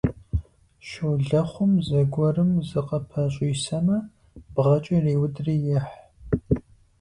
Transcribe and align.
Щолэхъум 0.87 1.73
зыгуэрым 1.87 2.51
зыкъыпэщӀисэмэ, 2.69 3.97
бгъэкӀэ 4.53 4.95
иреудри 4.97 5.55
ехь. 5.77 5.93